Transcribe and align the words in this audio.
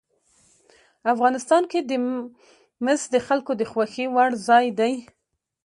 افغانستان 1.13 1.63
کې 1.71 1.79
مس 2.85 3.01
د 3.13 3.15
خلکو 3.27 3.51
د 3.57 3.61
خوښې 3.71 4.05
وړ 4.15 4.29
ځای 4.47 4.65
دی. 4.79 4.93